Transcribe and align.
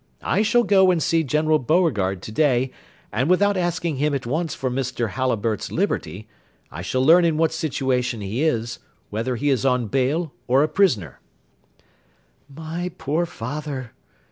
I 0.23 0.41
shall 0.41 0.63
go 0.63 0.89
and 0.89 0.99
see 0.99 1.23
General 1.23 1.59
Beauregard 1.59 2.23
to 2.23 2.31
day, 2.31 2.71
and, 3.11 3.29
without 3.29 3.55
asking 3.55 3.97
him 3.97 4.15
at 4.15 4.25
once 4.25 4.55
for 4.55 4.71
Mr. 4.71 5.09
Halliburtt's 5.11 5.71
liberty, 5.71 6.27
I 6.71 6.81
shall 6.81 7.05
learn 7.05 7.23
in 7.23 7.37
what 7.37 7.53
situation 7.53 8.19
he 8.19 8.41
is, 8.41 8.79
whether 9.11 9.35
he 9.35 9.51
is 9.51 9.63
on 9.63 9.89
bail 9.89 10.33
or 10.47 10.63
a 10.63 10.67
prisoner." 10.67 11.19
"My 12.49 12.89
poor 12.97 13.27
father!" 13.27 13.93